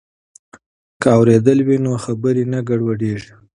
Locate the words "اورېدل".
1.17-1.59